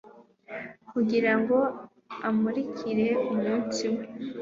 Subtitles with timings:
[0.91, 1.57] kugirango
[2.27, 4.03] amurikire umunsi we